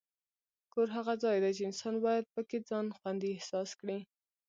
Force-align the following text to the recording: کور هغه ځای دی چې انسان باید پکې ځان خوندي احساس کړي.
کور 0.73 0.87
هغه 0.97 1.13
ځای 1.23 1.37
دی 1.43 1.51
چې 1.57 1.63
انسان 1.69 1.95
باید 2.05 2.31
پکې 2.33 2.57
ځان 2.69 2.85
خوندي 2.97 3.29
احساس 3.31 3.69
کړي. 3.79 3.99